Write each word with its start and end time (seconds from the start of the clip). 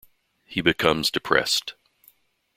He 0.45 0.61
becomes 0.61 1.11
depressed. 1.11 1.75